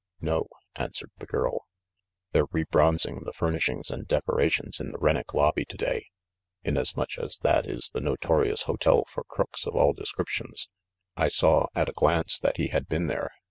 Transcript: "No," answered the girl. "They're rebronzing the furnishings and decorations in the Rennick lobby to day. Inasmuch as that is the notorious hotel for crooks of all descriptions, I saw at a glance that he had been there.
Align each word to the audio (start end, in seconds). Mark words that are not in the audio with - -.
"No," 0.19 0.47
answered 0.77 1.11
the 1.19 1.27
girl. 1.27 1.67
"They're 2.31 2.47
rebronzing 2.47 3.23
the 3.23 3.33
furnishings 3.33 3.91
and 3.91 4.07
decorations 4.07 4.79
in 4.79 4.91
the 4.91 4.97
Rennick 4.97 5.35
lobby 5.35 5.63
to 5.65 5.77
day. 5.77 6.07
Inasmuch 6.63 7.19
as 7.19 7.37
that 7.43 7.67
is 7.67 7.91
the 7.93 8.01
notorious 8.01 8.63
hotel 8.63 9.03
for 9.07 9.23
crooks 9.23 9.67
of 9.67 9.75
all 9.75 9.93
descriptions, 9.93 10.69
I 11.15 11.27
saw 11.27 11.67
at 11.75 11.87
a 11.87 11.91
glance 11.93 12.39
that 12.39 12.57
he 12.57 12.69
had 12.69 12.87
been 12.87 13.05
there. 13.05 13.29